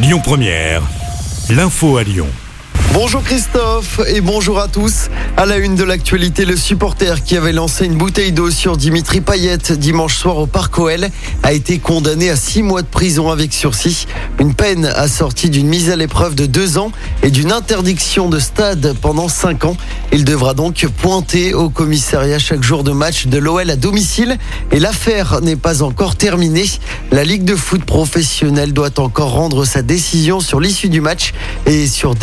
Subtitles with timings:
[0.00, 0.82] Lyon Première,
[1.50, 2.28] l'info à Lyon.
[2.94, 5.08] Bonjour Christophe et bonjour à tous.
[5.36, 9.20] À la une de l'actualité, le supporter qui avait lancé une bouteille d'eau sur Dimitri
[9.20, 11.06] Payet dimanche soir au Parc OL
[11.42, 14.06] a été condamné à six mois de prison avec sursis.
[14.40, 16.90] Une peine assortie d'une mise à l'épreuve de deux ans
[17.22, 19.76] et d'une interdiction de stade pendant cinq ans.
[20.10, 24.38] Il devra donc pointer au commissariat chaque jour de match de l'OL à domicile
[24.72, 26.66] et l'affaire n'est pas encore terminée.
[27.12, 31.32] La Ligue de foot professionnelle doit encore rendre sa décision sur l'issue du match
[31.66, 32.14] et sur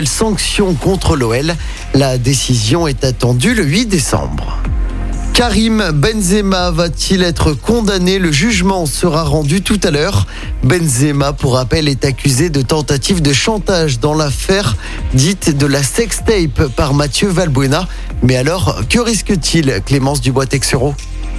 [0.00, 1.54] d'éventuelles sanctions contre l'OL.
[1.94, 4.58] La décision est attendue le 8 décembre.
[5.32, 8.18] Karim Benzema va-t-il être condamné?
[8.18, 10.26] Le jugement sera rendu tout à l'heure.
[10.64, 14.76] Benzema, pour rappel, est accusé de tentative de chantage dans l'affaire
[15.14, 17.86] dite de la sextape par Mathieu Valbuena.
[18.22, 20.94] Mais alors, que risque-t-il, Clémence Dubois-Texero?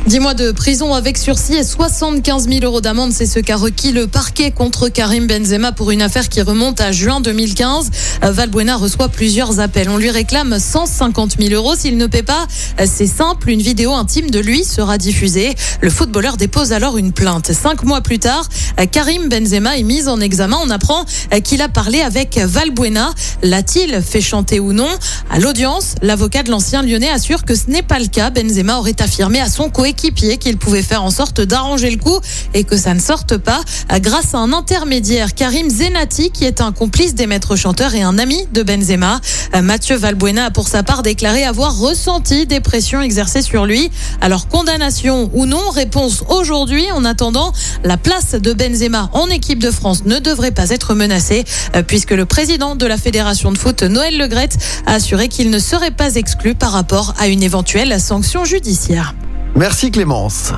[0.07, 3.91] 10 mois de prison avec sursis et 75 000 euros d'amende, c'est ce qu'a requis
[3.91, 7.91] le parquet contre Karim Benzema pour une affaire qui remonte à juin 2015.
[8.23, 9.89] Valbuena reçoit plusieurs appels.
[9.89, 11.75] On lui réclame 150 000 euros.
[11.75, 12.47] S'il ne paie pas,
[12.83, 15.53] c'est simple, une vidéo intime de lui sera diffusée.
[15.81, 17.51] Le footballeur dépose alors une plainte.
[17.53, 18.49] Cinq mois plus tard,
[18.91, 20.57] Karim Benzema est mis en examen.
[20.63, 21.05] On apprend
[21.43, 23.11] qu'il a parlé avec Valbuena.
[23.43, 24.89] L'a-t-il fait chanter ou non?
[25.29, 28.31] À l'audience, l'avocat de l'ancien lyonnais assure que ce n'est pas le cas.
[28.31, 32.17] Benzema aurait affirmé à son coéquipier équipier qu'il pouvait faire en sorte d'arranger le coup
[32.53, 33.59] et que ça ne sorte pas
[33.99, 38.17] grâce à un intermédiaire, Karim Zenati, qui est un complice des maîtres chanteurs et un
[38.17, 39.19] ami de Benzema.
[39.61, 43.91] Mathieu Valbuena a pour sa part déclaré avoir ressenti des pressions exercées sur lui.
[44.21, 46.89] Alors condamnation ou non, réponse aujourd'hui.
[46.93, 47.51] En attendant,
[47.83, 51.43] la place de Benzema en équipe de France ne devrait pas être menacée
[51.85, 55.91] puisque le président de la fédération de foot, Noël Legrette, a assuré qu'il ne serait
[55.91, 59.13] pas exclu par rapport à une éventuelle sanction judiciaire.
[59.61, 60.53] Merci Clémence.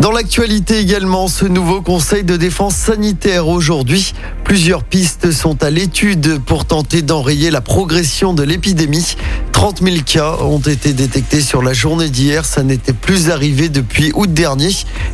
[0.00, 4.14] Dans l'actualité également, ce nouveau conseil de défense sanitaire aujourd'hui.
[4.42, 9.14] Plusieurs pistes sont à l'étude pour tenter d'enrayer la progression de l'épidémie.
[9.52, 12.44] 30 000 cas ont été détectés sur la journée d'hier.
[12.44, 14.70] Ça n'était plus arrivé depuis août dernier.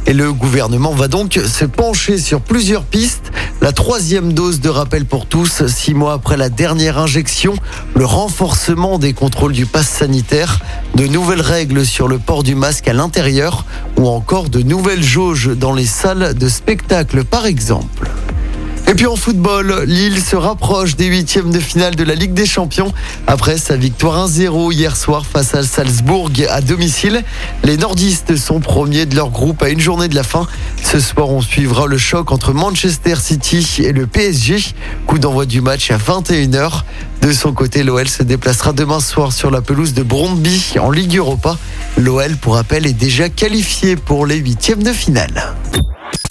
[0.07, 3.31] Et le gouvernement va donc se pencher sur plusieurs pistes.
[3.61, 7.55] La troisième dose de rappel pour tous, six mois après la dernière injection,
[7.97, 10.61] le renforcement des contrôles du pass sanitaire,
[10.95, 13.65] de nouvelles règles sur le port du masque à l'intérieur
[13.97, 18.09] ou encore de nouvelles jauges dans les salles de spectacle par exemple.
[18.91, 22.47] Et puis en football, Lille se rapproche des huitièmes de finale de la Ligue des
[22.47, 22.91] Champions
[23.27, 27.23] après sa victoire 1-0 hier soir face à Salzbourg à domicile.
[27.65, 30.47] Les nordistes sont premiers de leur groupe à une journée de la fin.
[30.83, 34.57] Ce soir, on suivra le choc entre Manchester City et le PSG.
[35.07, 36.85] Coup d'envoi du match à 21h.
[37.21, 41.17] De son côté, l'OL se déplacera demain soir sur la pelouse de Brondby en Ligue
[41.19, 41.59] Europa.
[41.99, 45.55] L'OL, pour rappel, est déjà qualifié pour les huitièmes de finale.